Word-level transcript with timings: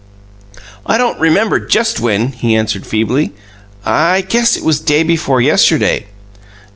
"I 0.83 0.97
don't 0.97 1.19
remember 1.19 1.59
just 1.59 1.99
when," 1.99 2.29
he 2.29 2.55
answered 2.55 2.87
feebly. 2.87 3.33
"I 3.85 4.21
guess 4.21 4.57
it 4.57 4.63
was 4.65 4.79
day 4.79 5.03
before 5.03 5.41
yesterday." 5.41 6.07